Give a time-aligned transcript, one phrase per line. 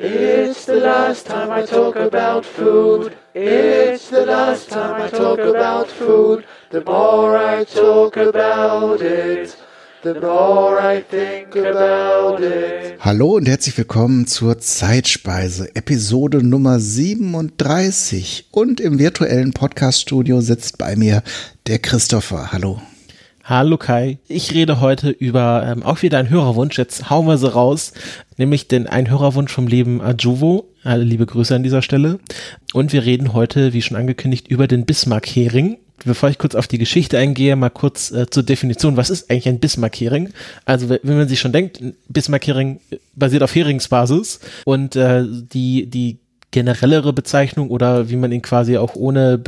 [0.00, 3.16] It's the last time I talk about food.
[3.34, 6.44] It's the last time I talk about food.
[6.70, 9.56] The more I talk about it,
[10.04, 13.00] the more I think about it.
[13.00, 18.50] Hallo und herzlich willkommen zur Zeitspeise, Episode Nummer 37.
[18.52, 21.24] Und im virtuellen Podcaststudio sitzt bei mir
[21.66, 22.52] der Christopher.
[22.52, 22.80] Hallo.
[23.48, 26.76] Hallo Kai, ich rede heute über ähm, auch wieder einen Hörerwunsch.
[26.76, 27.94] Jetzt hauen wir sie raus,
[28.36, 30.68] nämlich den ein Hörerwunsch vom Leben Ajuvo.
[30.84, 32.18] Alle liebe Grüße an dieser Stelle.
[32.74, 35.78] Und wir reden heute, wie schon angekündigt, über den Bismarck-Hering.
[36.04, 38.98] Bevor ich kurz auf die Geschichte eingehe, mal kurz äh, zur Definition.
[38.98, 40.28] Was ist eigentlich ein Bismarck-Hering?
[40.66, 42.80] Also wenn man sich schon denkt, Bismarck-Hering
[43.14, 46.18] basiert auf Heringsbasis und äh, die, die
[46.50, 49.38] generellere Bezeichnung oder wie man ihn quasi auch ohne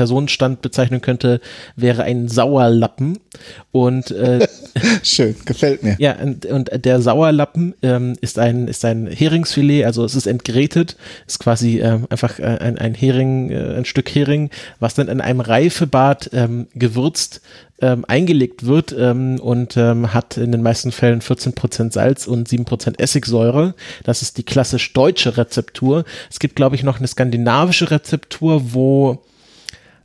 [0.00, 1.42] Personenstand bezeichnen könnte,
[1.76, 3.18] wäre ein Sauerlappen.
[3.70, 4.48] Und äh,
[5.02, 5.96] schön, gefällt mir.
[5.98, 10.96] Ja, und, und der Sauerlappen ähm, ist ein ist ein Heringsfilet, also es ist entgrätet,
[11.26, 15.20] ist quasi ähm, einfach äh, ein, ein Hering, äh, ein Stück Hering, was dann in
[15.20, 17.42] einem Reifebad ähm, gewürzt
[17.82, 22.98] ähm, eingelegt wird ähm, und ähm, hat in den meisten Fällen 14% Salz und 7%
[22.98, 23.74] Essigsäure.
[24.04, 26.04] Das ist die klassisch deutsche Rezeptur.
[26.30, 29.22] Es gibt, glaube ich, noch eine skandinavische Rezeptur, wo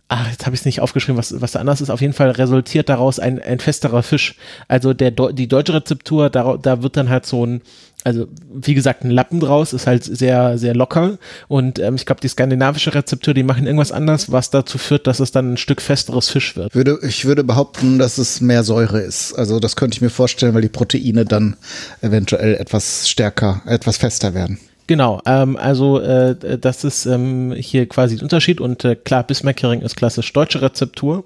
[0.07, 1.89] Ach, jetzt habe ich es nicht aufgeschrieben, was, was da anders ist.
[1.89, 4.35] Auf jeden Fall resultiert daraus ein, ein festerer Fisch.
[4.67, 7.61] Also der, die deutsche Rezeptur, da, da wird dann halt so ein,
[8.03, 11.17] also wie gesagt, ein Lappen draus, ist halt sehr, sehr locker.
[11.47, 15.19] Und ähm, ich glaube, die skandinavische Rezeptur, die machen irgendwas anders, was dazu führt, dass
[15.19, 16.75] es dann ein Stück festeres Fisch wird.
[16.75, 19.33] Würde, ich würde behaupten, dass es mehr Säure ist.
[19.33, 21.57] Also das könnte ich mir vorstellen, weil die Proteine dann
[22.01, 24.59] eventuell etwas stärker, etwas fester werden.
[24.87, 29.81] Genau, ähm, also äh, das ist ähm, hier quasi der Unterschied und äh, klar, Bismarck-Hering
[29.81, 31.23] ist klassisch deutsche Rezeptur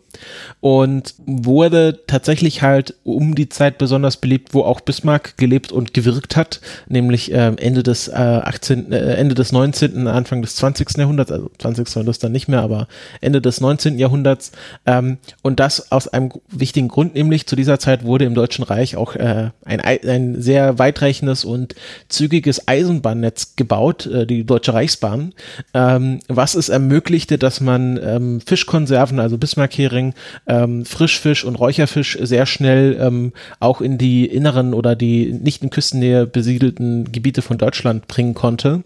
[0.62, 6.38] und wurde tatsächlich halt um die Zeit besonders beliebt, wo auch Bismarck gelebt und gewirkt
[6.38, 10.98] hat, nämlich äh, Ende des äh, 18., äh, Ende des 19., Anfang des 20.
[10.98, 11.90] Jahrhunderts, also 20.
[11.90, 12.88] Jahrhunderts dann nicht mehr, aber
[13.20, 14.00] Ende des 19.
[14.00, 14.54] Jahrhunderts
[14.86, 18.96] ähm, und das aus einem wichtigen Grund, nämlich zu dieser Zeit wurde im Deutschen Reich
[18.96, 21.76] auch äh, ein, ein sehr weitreichendes und
[22.08, 25.34] zügiges Eisenbahnnetz gebaut, äh, die Deutsche Reichsbahn,
[25.74, 30.14] ähm, was es ermöglichte, dass man ähm, Fischkonserven, also Bismarckhering,
[30.48, 35.70] ähm, Frischfisch und Räucherfisch sehr schnell ähm, auch in die inneren oder die nicht in
[35.70, 38.84] Küstennähe besiedelten Gebiete von Deutschland bringen konnte.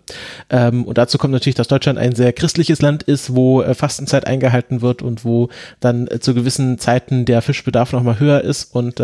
[0.50, 4.82] Und dazu kommt natürlich, dass Deutschland ein sehr christliches Land ist, wo äh, Fastenzeit eingehalten
[4.82, 5.50] wird und wo
[5.80, 8.74] dann äh, zu gewissen Zeiten der Fischbedarf nochmal höher ist.
[8.74, 9.02] Und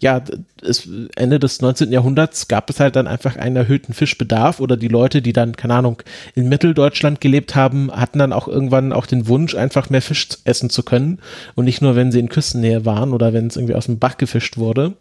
[0.00, 0.22] ja,
[1.16, 1.92] Ende des 19.
[1.92, 5.74] Jahrhunderts gab es halt dann einfach einen erhöhten Fischbedarf oder die Leute, die dann, keine
[5.74, 6.02] Ahnung,
[6.34, 10.70] in Mitteldeutschland gelebt haben, hatten dann auch irgendwann auch den Wunsch, einfach mehr Fisch essen
[10.70, 11.18] zu können
[11.54, 14.16] und nicht nur, wenn sie in Küstennähe waren oder wenn es irgendwie aus dem Bach
[14.16, 14.94] gefischt wurde.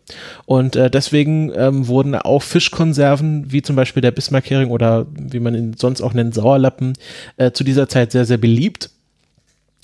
[0.46, 5.56] Und äh, deswegen ähm, wurden auch Fischkonserven, wie zum Beispiel der Bismarckhering oder wie man
[5.56, 6.94] ihn sonst auch nennt, Sauerlappen,
[7.38, 8.90] äh, zu dieser Zeit sehr, sehr beliebt.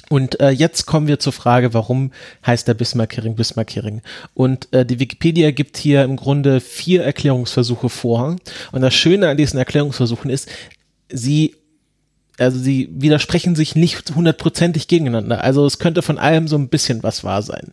[0.09, 2.12] Und äh, jetzt kommen wir zur Frage, warum
[2.45, 4.01] heißt der Bismarck-Hering Bismarck-Hering?
[4.34, 8.35] Und äh, die Wikipedia gibt hier im Grunde vier Erklärungsversuche vor.
[8.72, 10.50] Und das Schöne an diesen Erklärungsversuchen ist,
[11.09, 11.56] sie
[12.38, 15.44] also sie widersprechen sich nicht hundertprozentig gegeneinander.
[15.44, 17.72] Also es könnte von allem so ein bisschen was wahr sein.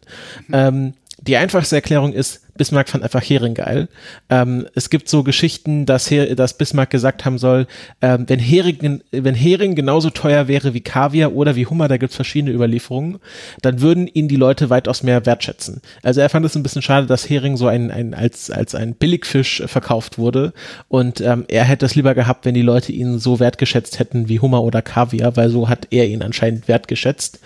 [0.49, 0.55] Mhm.
[0.55, 0.95] Ähm,
[1.29, 3.89] die einfachste Erklärung ist, Bismarck fand einfach Hering geil.
[4.31, 7.67] Ähm, es gibt so Geschichten, dass, Her dass Bismarck gesagt haben soll,
[8.01, 12.11] ähm, wenn, Hering, wenn Hering genauso teuer wäre wie Kaviar oder wie Hummer, da gibt
[12.11, 13.19] es verschiedene Überlieferungen,
[13.61, 15.83] dann würden ihn die Leute weitaus mehr wertschätzen.
[16.03, 18.95] Also er fand es ein bisschen schade, dass Hering so ein, ein, als, als ein
[18.95, 20.55] Billigfisch verkauft wurde
[20.89, 24.41] und ähm, er hätte es lieber gehabt, wenn die Leute ihn so wertgeschätzt hätten wie
[24.41, 27.41] Hummer oder Kaviar, weil so hat er ihn anscheinend wertgeschätzt.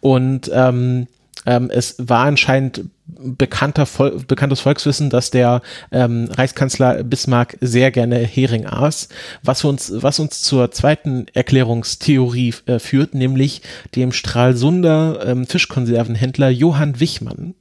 [0.00, 1.06] Und ähm,
[1.48, 8.18] ähm, es war anscheinend bekannter Vol bekanntes Volkswissen, dass der ähm, Reichskanzler Bismarck sehr gerne
[8.18, 9.08] Hering aß,
[9.42, 13.62] was uns, was uns zur zweiten Erklärungstheorie äh, führt, nämlich
[13.96, 17.54] dem Stralsunder ähm, Fischkonservenhändler Johann Wichmann,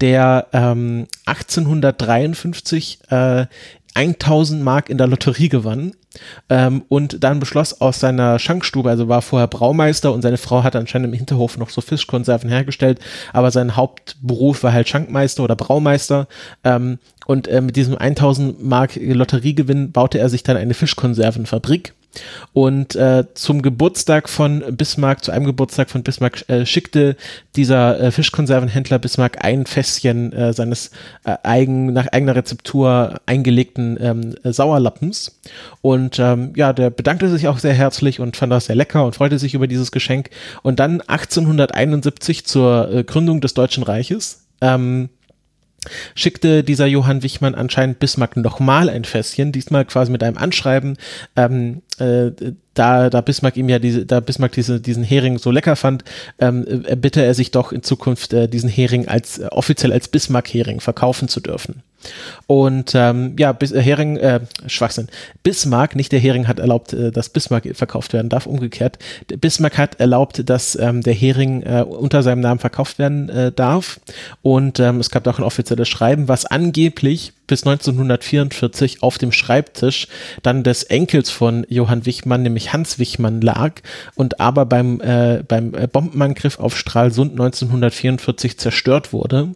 [0.00, 3.46] der ähm, 1853 äh,
[3.94, 5.92] 1000 Mark in der Lotterie gewann
[6.48, 10.76] ähm, und dann beschloss aus seiner Schankstube, also war vorher Braumeister und seine Frau hat
[10.76, 13.00] anscheinend im Hinterhof noch so Fischkonserven hergestellt,
[13.32, 16.28] aber sein Hauptberuf war halt Schankmeister oder Braumeister
[16.64, 21.94] ähm, und äh, mit diesem 1000 Mark Lotteriegewinn baute er sich dann eine Fischkonservenfabrik
[22.52, 27.16] und äh, zum Geburtstag von Bismarck, zu einem Geburtstag von Bismarck, äh, schickte
[27.56, 30.90] dieser äh, Fischkonservenhändler Bismarck ein Fässchen äh, seines
[31.24, 35.40] äh, eigen, nach eigener Rezeptur eingelegten ähm, Sauerlappens.
[35.82, 39.14] Und ähm, ja, der bedankte sich auch sehr herzlich und fand das sehr lecker und
[39.14, 40.30] freute sich über dieses Geschenk.
[40.62, 44.46] Und dann 1871 zur äh, Gründung des Deutschen Reiches.
[44.60, 45.08] Ähm,
[46.14, 50.96] schickte dieser Johann Wichmann anscheinend Bismarck nochmal ein Fässchen, diesmal quasi mit einem Anschreiben,
[51.36, 52.30] ähm, äh,
[52.80, 56.02] da, da Bismarck ihm ja diese, da Bismarck diese, diesen Hering so lecker fand,
[56.38, 60.08] ähm, äh, bitte er sich doch in Zukunft äh, diesen Hering als äh, offiziell als
[60.08, 61.82] Bismarck-Hering verkaufen zu dürfen.
[62.46, 65.08] Und ähm, ja, Bis, äh, Hering, äh, Schwachsinn.
[65.42, 68.98] Bismarck, nicht der Hering hat erlaubt, äh, dass Bismarck verkauft werden darf, umgekehrt.
[69.26, 74.00] Bismarck hat erlaubt, dass ähm, der Hering äh, unter seinem Namen verkauft werden äh, darf.
[74.40, 80.06] Und ähm, es gab auch ein offizielles Schreiben, was angeblich bis 1944 auf dem Schreibtisch
[80.42, 83.80] dann des Enkels von Johann Wichmann, nämlich Hans Wichmann, lag
[84.14, 89.48] und aber beim, äh, beim Bombenangriff auf Stralsund 1944 zerstört wurde.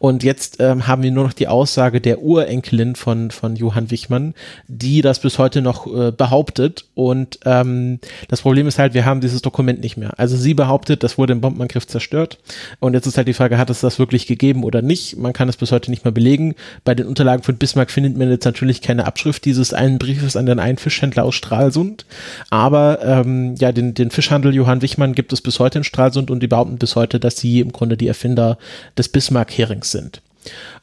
[0.00, 4.34] Und jetzt ähm, haben wir nur noch die Aussage der Urenkelin von, von Johann Wichmann,
[4.66, 6.86] die das bis heute noch äh, behauptet.
[6.94, 10.18] Und ähm, das Problem ist halt, wir haben dieses Dokument nicht mehr.
[10.18, 12.38] Also sie behauptet, das wurde im Bombenangriff zerstört.
[12.80, 15.16] Und jetzt ist halt die Frage, hat es das wirklich gegeben oder nicht?
[15.16, 16.56] Man kann es bis heute nicht mehr belegen.
[16.82, 20.46] Bei den Unterlagen von Bismarck findet man jetzt natürlich keine Abschrift dieses einen Briefes an
[20.46, 22.06] den einen Fischhändler aus Stralsund.
[22.50, 26.42] Aber ähm, ja, den, den Fischhandel Johann Wichmann gibt es bis heute in Stralsund und
[26.42, 28.58] die behaupten bis heute, dass sie im Grunde die Erfinder
[28.96, 30.22] des Bismarck-Herings sind.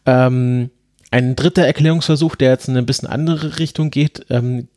[0.05, 0.69] Ähm,
[1.11, 4.67] ein dritter Erklärungsversuch, der jetzt in eine bisschen andere Richtung geht, ähm,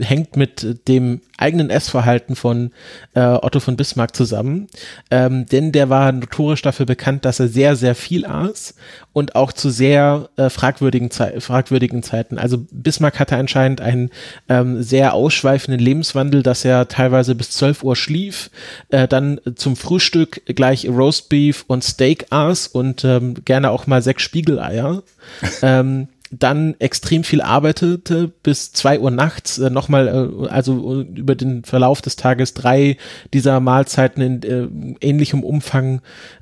[0.00, 2.70] hängt mit dem eigenen Essverhalten von
[3.14, 4.68] äh, Otto von Bismarck zusammen,
[5.10, 8.74] ähm, denn der war notorisch dafür bekannt, dass er sehr, sehr viel aß
[9.12, 12.38] und auch zu sehr äh, fragwürdigen, Ze fragwürdigen Zeiten.
[12.38, 14.10] Also Bismarck hatte anscheinend einen
[14.48, 18.50] ähm, sehr ausschweifenden Lebenswandel, dass er teilweise bis 12 Uhr schlief,
[18.90, 24.22] äh, dann zum Frühstück gleich Roastbeef und Steak aß und ähm, gerne auch mal sechs
[24.22, 25.02] Spiegeleier.
[25.62, 26.08] ähm,
[26.38, 31.64] dann extrem viel arbeitete bis zwei Uhr nachts, äh, nochmal, äh, also äh, über den
[31.64, 32.96] Verlauf des Tages drei
[33.32, 36.00] dieser Mahlzeiten in äh, ähnlichem Umfang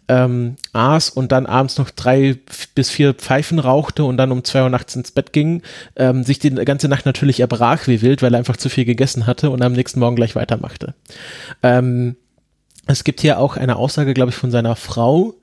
[0.09, 2.37] ähm, aß und dann abends noch drei
[2.75, 5.62] bis vier Pfeifen rauchte und dann um zwei Uhr nachts ins Bett ging,
[5.97, 9.27] ähm, sich die ganze Nacht natürlich erbrach wie wild, weil er einfach zu viel gegessen
[9.27, 10.94] hatte und am nächsten Morgen gleich weitermachte.
[11.62, 12.17] Ähm,
[12.87, 15.35] es gibt hier auch eine Aussage, glaube ich, von seiner Frau,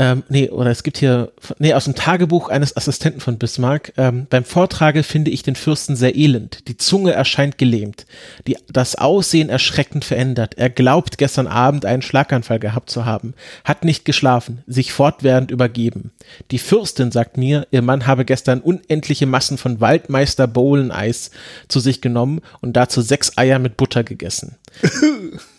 [0.00, 3.92] ähm, nee, oder es gibt hier, nee, aus dem Tagebuch eines Assistenten von Bismarck.
[3.98, 6.66] Ähm, beim Vortrage finde ich den Fürsten sehr elend.
[6.68, 8.06] Die Zunge erscheint gelähmt.
[8.46, 10.54] Die, das Aussehen erschreckend verändert.
[10.56, 13.34] Er glaubt, gestern Abend einen Schlaganfall gehabt zu haben.
[13.62, 16.12] Hat nicht geschlafen, sich fortwährend übergeben.
[16.50, 21.30] Die Fürstin sagt mir, ihr Mann habe gestern unendliche Massen von Waldmeister Bowlen-Eis
[21.68, 24.56] zu sich genommen und dazu sechs Eier mit Butter gegessen.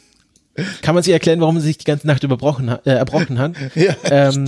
[0.81, 3.54] kann man sich erklären, warum sie sich die ganze Nacht überbrochen, äh, erbrochen hat.
[3.75, 4.46] ja, ähm,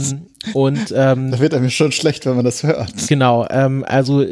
[0.54, 3.08] und ähm, da wird einem schon schlecht, wenn man das hört.
[3.08, 4.26] Genau, ähm, also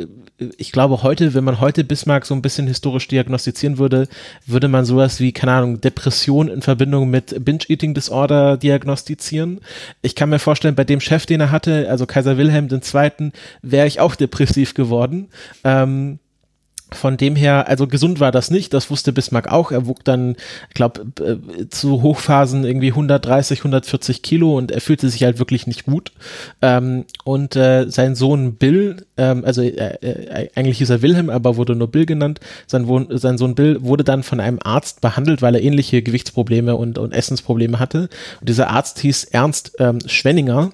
[0.57, 4.07] ich glaube heute, wenn man heute Bismarck so ein bisschen historisch diagnostizieren würde,
[4.45, 9.61] würde man sowas wie, keine Ahnung, Depression in Verbindung mit Binge-Eating Disorder diagnostizieren.
[10.01, 13.31] Ich kann mir vorstellen, bei dem Chef, den er hatte, also Kaiser Wilhelm II.,
[13.61, 15.29] wäre ich auch depressiv geworden.
[15.63, 16.19] Ähm,
[16.93, 19.71] von dem her, also gesund war das nicht, das wusste Bismarck auch.
[19.71, 20.35] Er wog dann,
[20.69, 25.67] ich glaube, äh, zu Hochphasen irgendwie 130, 140 Kilo und er fühlte sich halt wirklich
[25.67, 26.11] nicht gut.
[26.61, 29.69] Ähm, und äh, sein Sohn Bill, ähm, also äh,
[30.01, 32.39] äh, eigentlich hieß er Wilhelm, aber wurde nur Bill genannt.
[32.65, 36.75] Sein, Wohn sein Sohn Bill wurde dann von einem Arzt behandelt, weil er ähnliche Gewichtsprobleme
[36.75, 38.09] und, und Essensprobleme hatte.
[38.39, 40.71] Und dieser Arzt hieß Ernst ähm, Schwenninger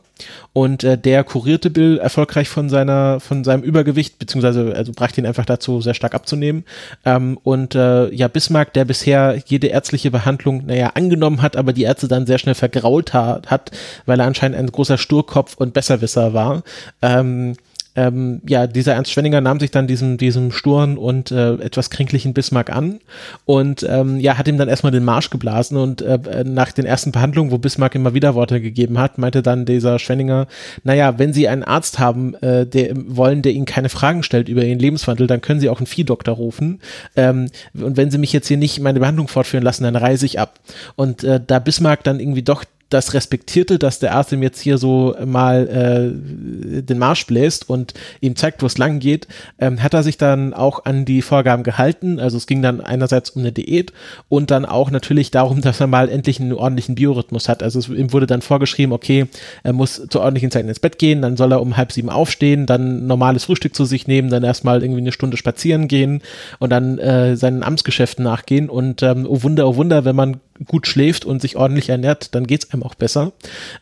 [0.54, 5.28] und äh, der kurierte Bill erfolgreich von seiner, von seinem Übergewicht, beziehungsweise also brachte ihn
[5.28, 6.64] einfach dazu, sehr stark abzunehmen.
[7.06, 11.84] Ähm, und äh, ja, Bismarck, der bisher jede ärztliche Behandlung, naja, angenommen hat, aber die
[11.84, 13.72] Ärzte dann sehr schnell vergrault hat,
[14.06, 16.64] weil er anscheinend ein großer Sturkopf und Besserwisser war,
[17.02, 17.56] ähm,
[17.98, 22.34] ähm, ja, dieser Ernst Schwenninger nahm sich dann diesem, diesem sturen und äh, etwas kränklichen
[22.34, 23.00] Bismarck an
[23.46, 27.12] und ähm, ja, hat ihm dann erstmal den Marsch geblasen und äh, nach den ersten
[27.12, 30.46] Behandlungen, wo Bismarck immer wieder Worte gegeben hat, meinte dann dieser Schwenninger,
[30.84, 34.64] naja, wenn Sie einen Arzt haben, äh, der wollen, der Ihnen keine Fragen stellt über
[34.64, 36.80] Ihren Lebenswandel, dann können Sie auch einen Viehdoktor rufen.
[37.16, 40.40] Ähm, und wenn Sie mich jetzt hier nicht meine Behandlung fortführen lassen, dann reise ich
[40.40, 40.60] ab.
[40.96, 44.78] Und äh, da Bismarck dann irgendwie doch das respektierte, dass der Arzt ihm jetzt hier
[44.78, 49.28] so mal äh, den Marsch bläst und ihm zeigt, wo es lang geht,
[49.60, 52.20] ähm, hat er sich dann auch an die Vorgaben gehalten.
[52.20, 53.92] Also es ging dann einerseits um eine Diät
[54.30, 57.62] und dann auch natürlich darum, dass er mal endlich einen ordentlichen Biorhythmus hat.
[57.62, 59.28] Also es, ihm wurde dann vorgeschrieben, okay,
[59.64, 62.66] er muss zur ordentlichen Zeit ins Bett gehen, dann soll er um halb sieben aufstehen,
[62.66, 66.22] dann normales Frühstück zu sich nehmen, dann erstmal irgendwie eine Stunde spazieren gehen
[66.60, 68.70] und dann äh, seinen Amtsgeschäften nachgehen.
[68.70, 72.48] Und ähm, oh Wunder, oh Wunder, wenn man gut schläft und sich ordentlich ernährt, dann
[72.48, 73.34] geht's einem auch besser.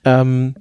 [0.03, 0.55] Ähm,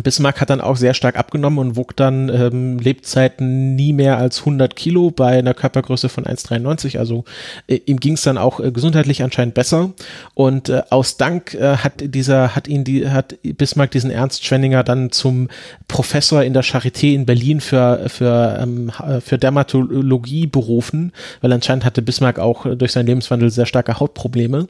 [0.00, 4.40] Bismarck hat dann auch sehr stark abgenommen und wog dann ähm, Lebzeiten nie mehr als
[4.40, 6.98] 100 Kilo bei einer Körpergröße von 1,93.
[6.98, 7.24] Also
[7.66, 9.92] äh, ihm ging es dann auch äh, gesundheitlich anscheinend besser.
[10.32, 14.82] Und äh, aus Dank äh, hat dieser hat ihn die hat Bismarck diesen Ernst Schwenninger
[14.82, 15.48] dann zum
[15.88, 22.00] Professor in der Charité in Berlin für für ähm, für Dermatologie berufen, weil anscheinend hatte
[22.00, 24.68] Bismarck auch durch seinen Lebenswandel sehr starke Hautprobleme.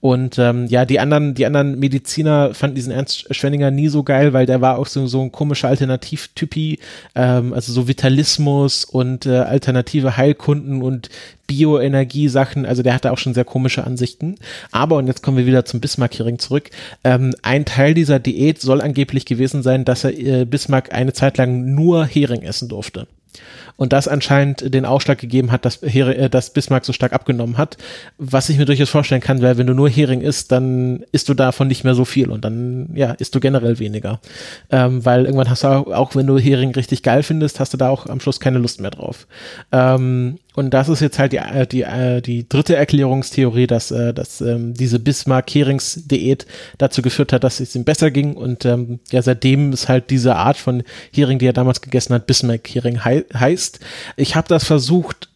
[0.00, 4.32] Und ähm, ja, die anderen die anderen Mediziner fanden diesen Ernst Schwenninger nie so geil,
[4.32, 6.78] weil der war auch so, so ein komischer Alternativtypi,
[7.14, 11.10] ähm, also so Vitalismus und äh, alternative Heilkunden und
[11.46, 14.36] Bioenergie-Sachen, also der hatte auch schon sehr komische Ansichten.
[14.72, 16.70] Aber, und jetzt kommen wir wieder zum Bismarck-Hearing zurück,
[17.04, 21.36] ähm, ein Teil dieser Diät soll angeblich gewesen sein, dass er äh, Bismarck eine Zeit
[21.36, 23.06] lang nur Hering essen durfte
[23.76, 27.58] und das anscheinend den Ausschlag gegeben hat, dass, Hering, äh, dass Bismarck so stark abgenommen
[27.58, 27.76] hat.
[28.18, 31.34] Was ich mir durchaus vorstellen kann, weil wenn du nur Hering isst, dann isst du
[31.34, 34.20] davon nicht mehr so viel und dann ja isst du generell weniger,
[34.70, 37.76] ähm, weil irgendwann hast du auch, auch wenn du Hering richtig geil findest, hast du
[37.76, 39.26] da auch am Schluss keine Lust mehr drauf.
[39.72, 44.14] Ähm, und das ist jetzt halt die, äh, die, äh, die dritte Erklärungstheorie, dass, äh,
[44.14, 46.46] dass ähm, diese Bismarck-Herings-Diät
[46.78, 48.34] dazu geführt hat, dass es ihm besser ging.
[48.34, 52.26] Und ähm, ja, seitdem ist halt diese Art von Hering, die er damals gegessen hat,
[52.26, 53.80] Bismarck-Hering hei heißt.
[54.16, 55.28] Ich habe das versucht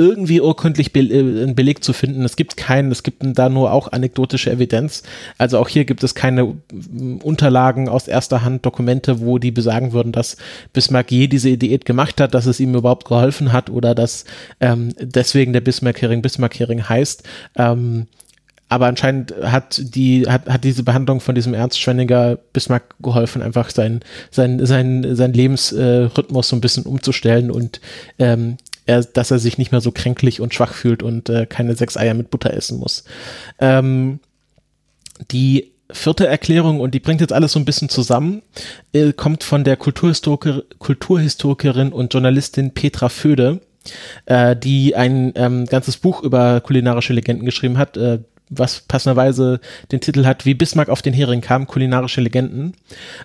[0.00, 2.24] irgendwie urkundlich be äh, einen Beleg zu finden.
[2.24, 5.02] Es gibt keinen, es gibt da nur auch anekdotische Evidenz.
[5.36, 9.92] Also auch hier gibt es keine mm, Unterlagen aus erster Hand, Dokumente, wo die besagen
[9.92, 10.38] würden, dass
[10.72, 14.24] Bismarck je diese Diät gemacht hat, dass es ihm überhaupt geholfen hat oder dass
[14.60, 17.22] ähm, deswegen der Bismarck-Hering Bismarck-Hering heißt.
[17.56, 18.06] Ähm,
[18.70, 23.68] aber anscheinend hat die hat, hat diese Behandlung von diesem Ernst Schwenninger Bismarck geholfen, einfach
[23.68, 27.80] sein sein sein sein Lebensrhythmus so ein bisschen umzustellen und
[28.20, 28.56] ähm,
[28.90, 31.96] er, dass er sich nicht mehr so kränklich und schwach fühlt und äh, keine sechs
[31.96, 33.04] Eier mit Butter essen muss.
[33.58, 34.20] Ähm,
[35.30, 38.42] die vierte Erklärung, und die bringt jetzt alles so ein bisschen zusammen,
[38.92, 43.60] äh, kommt von der Kulturhistoriker, Kulturhistorikerin und Journalistin Petra Föde,
[44.26, 47.96] äh, die ein ähm, ganzes Buch über kulinarische Legenden geschrieben hat.
[47.96, 48.20] Äh,
[48.50, 49.60] was passenderweise
[49.92, 52.74] den Titel hat, wie Bismarck auf den Hering kam, kulinarische Legenden.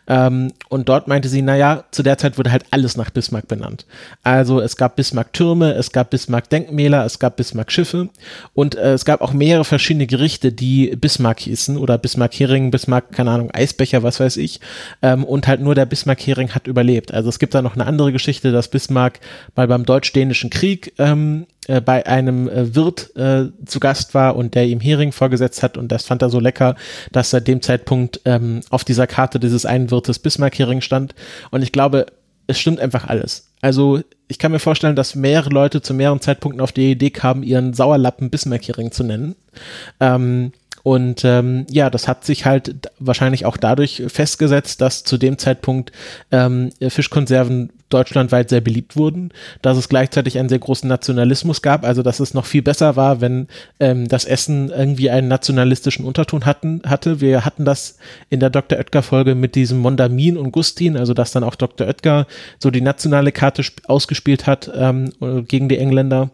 [0.08, 3.86] Ähm, und dort meinte sie, naja, zu der Zeit wurde halt alles nach Bismarck benannt.
[4.24, 8.10] Also es gab Bismarck-Türme, es gab Bismarck-Denkmäler, es gab Bismarck-Schiffe
[8.54, 13.32] und äh, es gab auch mehrere verschiedene Gerichte, die Bismarck hießen oder Bismarck-Hering, Bismarck, keine
[13.32, 14.60] Ahnung, Eisbecher, was weiß ich.
[15.02, 17.14] Ähm, und halt nur der Bismarck-Hering hat überlebt.
[17.14, 19.20] Also es gibt da noch eine andere Geschichte, dass Bismarck
[19.56, 24.56] mal beim Deutsch-Dänischen Krieg ähm, äh, bei einem äh, Wirt äh, zu Gast war und
[24.56, 26.76] der ihm Hering vorgesetzt hat und das fand er so lecker,
[27.12, 31.16] dass seit dem Zeitpunkt ähm, auf dieser Karte dieses einen Wirtes Bismarck-Hering stand.
[31.52, 32.08] Und ich glaube,
[32.48, 33.48] es stimmt einfach alles.
[33.62, 37.44] Also ich kann mir vorstellen, dass mehrere Leute zu mehreren Zeitpunkten auf die Idee kamen,
[37.44, 39.36] ihren Sauerlappen Bismarck-Hering zu nennen.
[40.00, 40.52] Ähm,
[40.86, 45.92] und ähm, ja, das hat sich halt wahrscheinlich auch dadurch festgesetzt, dass zu dem Zeitpunkt
[46.32, 49.32] ähm, Fischkonserven deutschlandweit sehr beliebt wurden,
[49.64, 53.20] dass es gleichzeitig einen sehr großen Nationalismus gab, also dass es noch viel besser war,
[53.20, 53.48] wenn
[53.80, 57.20] ähm, das Essen irgendwie einen nationalistischen Unterton hatten, hatte.
[57.20, 57.98] Wir hatten das
[58.30, 58.78] in der Dr.
[58.78, 61.88] Oetker-Folge mit diesem Mondamin und Gustin, also dass dann auch Dr.
[61.88, 62.28] Oetker
[62.60, 65.12] so die nationale Karte ausgespielt hat ähm,
[65.48, 66.30] gegen die Engländer.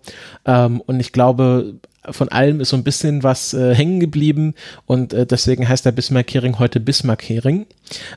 [0.45, 1.75] Ähm, und ich glaube,
[2.09, 4.55] von allem ist so ein bisschen was äh, hängen geblieben
[4.85, 7.67] und äh, deswegen heißt der Bismarck-Hering heute Bismarck-Hering.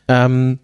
[0.09, 0.59] Ähm,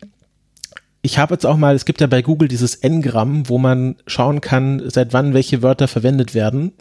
[1.02, 4.42] ich habe jetzt auch mal, es gibt ja bei Google dieses N-Gramm, wo man schauen
[4.42, 6.72] kann, seit wann welche Wörter verwendet werden.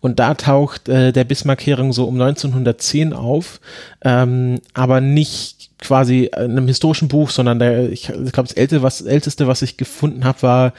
[0.00, 3.60] Und da taucht äh, der Bismarck-Hering so um 1910 auf,
[4.04, 8.82] ähm, aber nicht quasi in einem historischen Buch, sondern der, ich, ich glaube, das älteste
[8.82, 10.72] was, älteste, was ich gefunden habe, war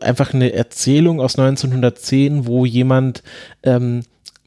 [0.00, 3.22] einfach eine Erzählung aus 1910, wo jemand
[3.62, 4.02] ähm,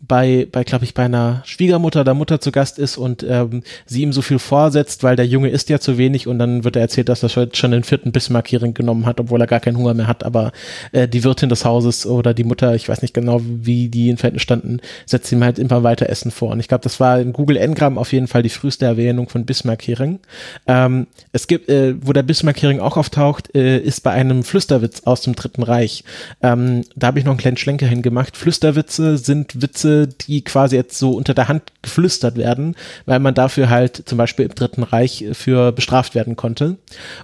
[0.07, 4.01] bei, bei glaube ich, bei einer Schwiegermutter oder Mutter zu Gast ist und ähm, sie
[4.01, 6.83] ihm so viel vorsetzt, weil der Junge isst ja zu wenig und dann wird er
[6.83, 10.07] erzählt, dass er schon den vierten Bismarck-Hering genommen hat, obwohl er gar keinen Hunger mehr
[10.07, 10.51] hat, aber
[10.91, 14.17] äh, die Wirtin des Hauses oder die Mutter, ich weiß nicht genau, wie die in
[14.17, 16.51] Verhältnis standen, setzt ihm halt immer weiter Essen vor.
[16.51, 19.45] Und ich glaube, das war in Google Ngram auf jeden Fall die früheste Erwähnung von
[19.45, 20.19] Bismarck-Hering.
[20.67, 25.21] Ähm, es gibt, äh, wo der Bismarck-Hering auch auftaucht, äh, ist bei einem Flüsterwitz aus
[25.21, 26.03] dem Dritten Reich.
[26.41, 28.37] Ähm, da habe ich noch einen kleinen Schlenker hingemacht.
[28.37, 32.75] Flüsterwitze sind Witze, die quasi jetzt so unter der Hand geflüstert werden,
[33.05, 36.77] weil man dafür halt zum Beispiel im Dritten Reich für bestraft werden konnte.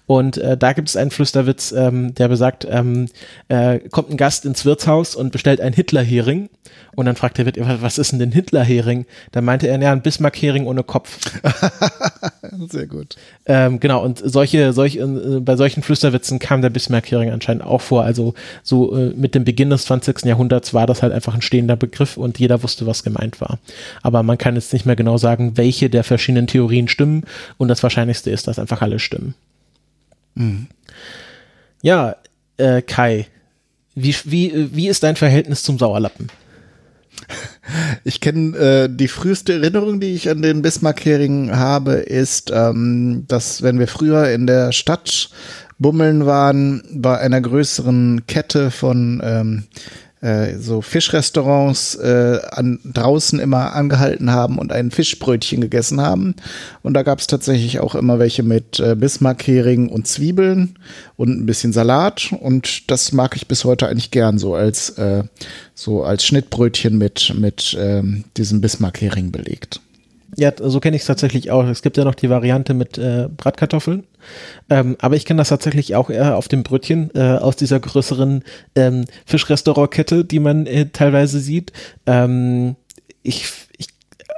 [0.08, 3.08] Und äh, da gibt es einen Flüsterwitz, ähm, der besagt, ähm,
[3.48, 6.50] äh, kommt ein Gast ins Wirtshaus und bestellt ein Hitlerhering
[6.96, 9.06] und dann fragt der Wirt, was ist denn denn Hitlerhering?
[9.32, 11.20] Da meinte er, ja, ein Bismarck-Hering ohne Kopf.
[12.70, 13.16] Sehr gut.
[13.46, 15.06] Ähm, genau, und solche, solch, äh,
[15.40, 18.04] bei solchen Flüsterwitzen kam der Bismarck-Hering anscheinend auch vor.
[18.04, 20.26] Also so äh, mit dem Beginn des 20.
[20.26, 23.60] Jahrhunderts war das halt einfach ein stehender Begriff und jeder wusste, was gemeint war.
[24.02, 27.24] Aber man kann jetzt nicht mehr genau sagen, welche der verschiedenen Theorien stimmen
[27.58, 29.34] und das Wahrscheinlichste ist, dass einfach alle stimmen.
[30.36, 30.68] Mhm.
[31.82, 32.16] Ja,
[32.58, 33.28] äh, Kai,
[33.96, 36.30] wie, wie, wie ist dein Verhältnis zum Sauerlappen?
[38.04, 43.62] Ich kenne äh, die früheste Erinnerung, die ich an den Bismarck-Hering habe, ist, ähm, dass
[43.62, 45.30] wenn wir früher in der Stadt
[45.78, 49.64] bummeln waren, bei einer größeren Kette von ähm,
[50.22, 56.36] äh, so Fischrestaurants äh, an, draußen immer angehalten haben und ein Fischbrötchen gegessen haben.
[56.84, 60.78] Und da gab es tatsächlich auch immer welche mit äh, Bismarckhering und Zwiebeln
[61.18, 62.34] und ein bisschen Salat.
[62.40, 65.24] Und das mag ich bis heute eigentlich gern so als, äh,
[65.74, 69.82] so als Schnittbrötchen mit, mit ähm, diesem Bismarckhering belegt.
[70.38, 71.66] Ja, so kenne ich es tatsächlich auch.
[71.66, 74.06] Es gibt ja noch die Variante mit äh, Bratkartoffeln.
[74.70, 78.44] Ähm, aber ich kenne das tatsächlich auch eher auf dem Brötchen äh, aus dieser größeren
[78.76, 81.74] ähm, Fischrestaurantkette, die man äh, teilweise sieht.
[82.06, 82.76] Ähm,
[83.24, 83.46] ich,
[83.78, 83.88] ich,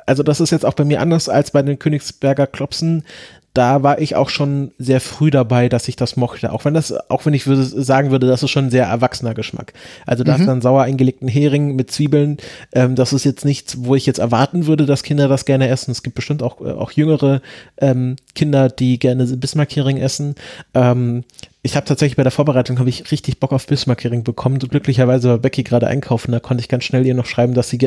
[0.08, 3.04] also das ist jetzt auch bei mir anders als bei den Königsberger Klopsen
[3.54, 6.52] da war ich auch schon sehr früh dabei, dass ich das mochte.
[6.52, 9.36] Auch wenn das, auch wenn ich würde, sagen würde, das ist schon ein sehr erwachsener
[9.36, 9.74] Geschmack.
[10.08, 10.42] Also da mhm.
[10.42, 12.38] ist dann sauer eingelegten Hering mit Zwiebeln.
[12.74, 15.92] Ähm, das ist jetzt nichts, wo ich jetzt erwarten würde, dass Kinder das gerne essen.
[15.92, 17.42] Es gibt bestimmt auch, äh, auch jüngere
[17.78, 20.34] ähm, Kinder, die gerne Bismarck-Hering essen.
[20.74, 21.24] Ähm,
[21.66, 24.60] ich habe tatsächlich bei der Vorbereitung habe ich richtig Bock auf Bismarck-Hering bekommen.
[24.60, 27.80] Glücklicherweise war Becky gerade einkaufen, da konnte ich ganz schnell ihr noch schreiben, dass sie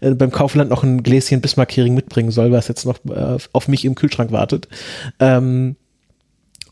[0.00, 3.86] äh, beim Kaufland noch ein Gläschen Bismarck-Hering mitbringen soll, was jetzt noch äh, auf mich
[3.86, 4.68] im Kühlschrank wartet.
[5.18, 5.76] Ähm,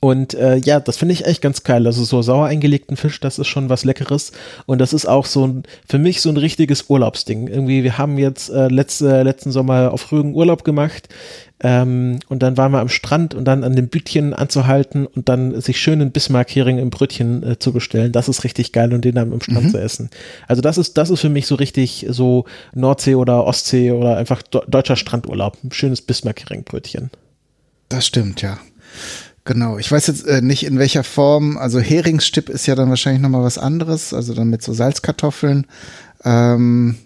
[0.00, 1.86] und äh, ja, das finde ich echt ganz geil.
[1.86, 4.32] Also so sauer eingelegten Fisch, das ist schon was Leckeres.
[4.64, 7.48] Und das ist auch so ein, für mich so ein richtiges Urlaubsding.
[7.48, 11.10] Irgendwie, wir haben jetzt äh, letzte, letzten Sommer auf Rügen Urlaub gemacht.
[11.62, 15.60] Ähm, und dann waren wir am Strand und dann an dem Bütchen anzuhalten und dann
[15.60, 18.12] sich schön einen Bismarck-Hering im Brötchen äh, zu bestellen.
[18.12, 19.70] Das ist richtig geil und den dann am Strand mhm.
[19.70, 20.08] zu essen.
[20.48, 24.40] Also das ist, das ist für mich so richtig so Nordsee oder Ostsee oder einfach
[24.40, 25.58] deutscher Strandurlaub.
[25.62, 27.10] Ein schönes Bismarck-Hering-Brötchen.
[27.90, 28.58] Das stimmt, ja.
[29.44, 33.22] Genau, ich weiß jetzt äh, nicht in welcher Form, also Heringsstipp ist ja dann wahrscheinlich
[33.22, 35.66] nochmal was anderes, also dann mit so Salzkartoffeln.
[36.24, 36.96] Ähm,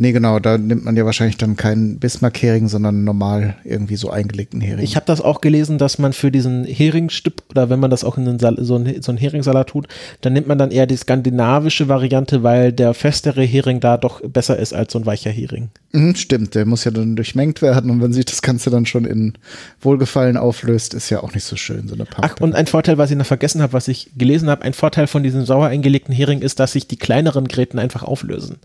[0.00, 4.60] Nee, genau, da nimmt man ja wahrscheinlich dann keinen Bismarck-Hering, sondern normal irgendwie so eingelegten
[4.60, 4.84] Hering.
[4.84, 8.16] Ich habe das auch gelesen, dass man für diesen Heringstipp oder wenn man das auch
[8.16, 9.88] in den Sal so, einen, so einen Heringssalat tut,
[10.20, 14.56] dann nimmt man dann eher die skandinavische Variante, weil der festere Hering da doch besser
[14.56, 15.70] ist als so ein weicher Hering.
[15.90, 19.04] Mhm, stimmt, der muss ja dann durchmengt werden und wenn sich das Ganze dann schon
[19.04, 19.32] in
[19.80, 22.22] Wohlgefallen auflöst, ist ja auch nicht so schön, so eine Pappe.
[22.36, 25.08] Ach, und ein Vorteil, was ich noch vergessen habe, was ich gelesen habe, ein Vorteil
[25.08, 28.58] von diesem sauer eingelegten Hering ist, dass sich die kleineren Gräten einfach auflösen.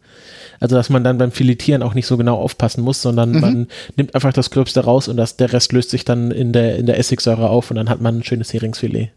[0.60, 3.40] Also dass man dann beim Filetieren auch nicht so genau aufpassen muss, sondern mhm.
[3.40, 6.76] man nimmt einfach das Gröbste raus und das, der Rest löst sich dann in der,
[6.76, 9.12] in der Essigsäure auf und dann hat man ein schönes Heringsfilet.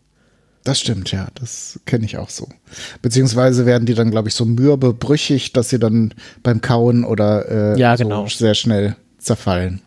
[0.62, 1.28] Das stimmt, ja.
[1.34, 2.48] Das kenne ich auch so.
[3.02, 7.74] Beziehungsweise werden die dann, glaube ich, so mürbe, brüchig, dass sie dann beim Kauen oder
[7.74, 8.26] äh, ja, genau.
[8.26, 9.80] so sehr schnell zerfallen.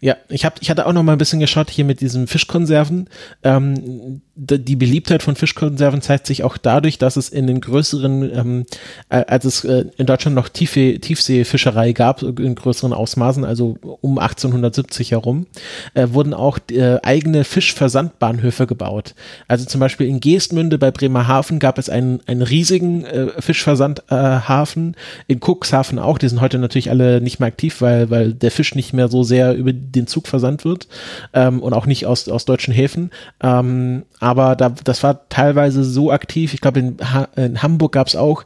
[0.00, 3.08] Ja, ich, hab, ich hatte auch noch mal ein bisschen geschaut hier mit diesen Fischkonserven.
[3.42, 8.66] Ähm, die Beliebtheit von Fischkonserven zeigt sich auch dadurch, dass es in den größeren, ähm,
[9.08, 14.18] äh, als es äh, in Deutschland noch Tiefe, Tiefseefischerei gab, in größeren Ausmaßen, also um
[14.18, 15.46] 1870 herum,
[15.94, 19.14] äh, wurden auch äh, eigene Fischversandbahnhöfe gebaut.
[19.48, 24.96] Also zum Beispiel in Geestmünde bei Bremerhaven gab es einen, einen riesigen äh, Fischversandhafen,
[25.28, 28.74] in Cuxhaven auch, die sind heute natürlich alle nicht mehr aktiv, weil, weil der Fisch
[28.74, 30.88] nicht mehr so sehr über den Zug versandt wird
[31.32, 33.10] ähm, und auch nicht aus, aus deutschen Häfen.
[33.42, 36.54] Ähm, aber da, das war teilweise so aktiv.
[36.54, 38.44] Ich glaube, in, ha in Hamburg gab es auch,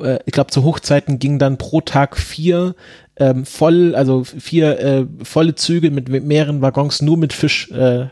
[0.00, 2.74] äh, ich glaube, zu Hochzeiten ging dann pro Tag vier
[3.18, 8.08] ähm, voll, also vier äh, volle Züge mit, mit mehreren Waggons nur mit Fisch äh,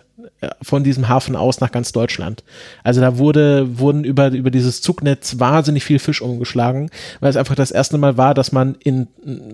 [0.63, 2.45] von diesem Hafen aus nach ganz Deutschland.
[2.83, 7.55] Also da wurde, wurden über, über dieses Zugnetz wahnsinnig viel Fisch umgeschlagen, weil es einfach
[7.55, 9.09] das erste Mal war, dass man in,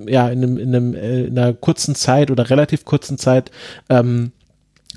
[0.07, 3.50] ja, in, einem, in, einem, äh, in einer kurzen Zeit oder relativ kurzen Zeit
[3.88, 4.33] ähm,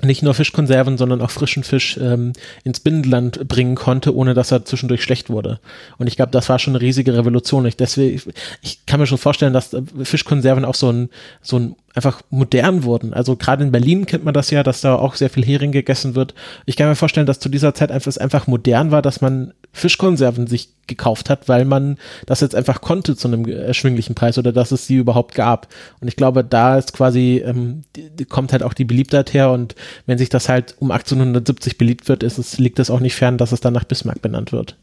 [0.02, 2.32] nicht nur Fischkonserven, sondern auch frischen Fisch ähm,
[2.64, 5.60] ins Binnenland bringen konnte, ohne dass er zwischendurch schlecht wurde.
[5.98, 7.64] Und ich glaube, das war schon eine riesige Revolution.
[7.66, 8.20] Ich, deswegen,
[8.60, 11.10] ich kann mir schon vorstellen, dass äh, Fischkonserven auch so ein,
[11.42, 13.14] so ein einfach modern wurden.
[13.14, 16.16] Also gerade in Berlin kennt man das ja, dass da auch sehr viel Hering gegessen
[16.16, 16.34] wird.
[16.66, 19.54] Ich kann mir vorstellen, dass zu dieser Zeit einfach, es einfach modern war, dass man
[19.72, 24.52] Fischkonserven sich gekauft hat, weil man das jetzt einfach konnte zu einem erschwinglichen Preis oder
[24.52, 25.68] dass es sie überhaupt gab.
[26.00, 27.82] Und ich glaube, da ist quasi, ähm,
[28.28, 29.76] kommt halt auch die Beliebtheit her und
[30.06, 33.38] wenn sich das halt um 1870 beliebt wird, ist es, liegt es auch nicht fern,
[33.38, 34.76] dass es dann nach Bismarck benannt wird.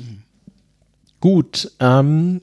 [0.00, 0.22] Mhm.
[1.20, 2.40] Gut, ähm,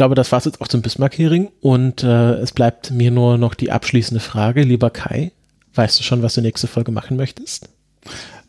[0.00, 3.54] glaube, das war es jetzt auch zum Bismarck-Hering und äh, es bleibt mir nur noch
[3.54, 4.62] die abschließende Frage.
[4.62, 5.30] Lieber Kai,
[5.74, 7.68] weißt du schon, was du nächste Folge machen möchtest?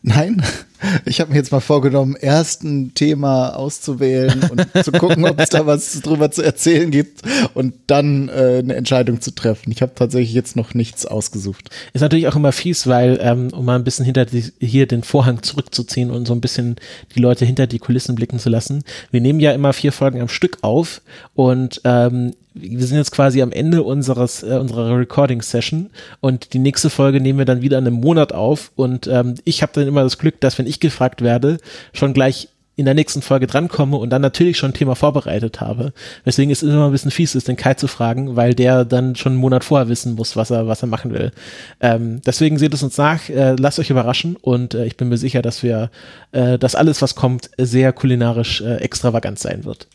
[0.02, 0.42] Nein,
[1.04, 5.50] ich habe mir jetzt mal vorgenommen, erst ein Thema auszuwählen und zu gucken, ob es
[5.50, 7.22] da was drüber zu erzählen gibt
[7.54, 9.70] und dann äh, eine Entscheidung zu treffen.
[9.70, 11.70] Ich habe tatsächlich jetzt noch nichts ausgesucht.
[11.92, 15.04] Ist natürlich auch immer fies, weil, ähm, um mal ein bisschen hinter die, hier den
[15.04, 16.76] Vorhang zurückzuziehen und so ein bisschen
[17.14, 18.82] die Leute hinter die Kulissen blicken zu lassen.
[19.12, 21.00] Wir nehmen ja immer vier Folgen am Stück auf
[21.34, 26.58] und ähm, wir sind jetzt quasi am Ende unseres äh, unserer Recording Session und die
[26.58, 29.88] nächste Folge nehmen wir dann wieder in einem Monat auf und ähm, ich habe dann
[29.88, 31.58] immer das Glück, dass wenn ich gefragt werde,
[31.92, 35.92] schon gleich in der nächsten Folge drankomme und dann natürlich schon ein Thema vorbereitet habe.
[36.24, 39.32] Weswegen es immer ein bisschen fies ist, den Kai zu fragen, weil der dann schon
[39.32, 41.32] einen Monat vorher wissen muss, was er, was er machen will.
[41.80, 45.18] Ähm, deswegen seht es uns nach, äh, lasst euch überraschen und äh, ich bin mir
[45.18, 45.90] sicher, dass wir,
[46.32, 49.86] äh, dass alles, was kommt, sehr kulinarisch äh, extravagant sein wird.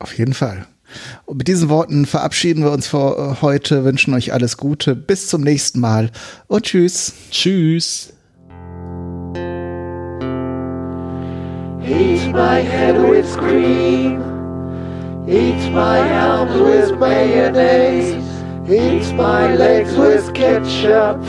[0.00, 0.66] Auf jeden Fall.
[1.26, 5.28] Und mit diesen Worten verabschieden wir uns für äh, heute, wünschen euch alles Gute, bis
[5.28, 6.10] zum nächsten Mal
[6.46, 7.12] und tschüss.
[7.30, 8.12] Tschüss.
[11.82, 14.20] Eat my head with cream.
[15.26, 18.14] Eat my arms with mayonnaise.
[18.68, 21.20] Eat my legs with ketchup.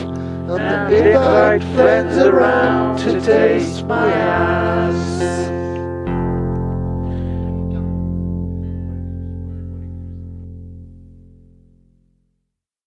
[0.50, 5.61] And invite friends around to taste my ass.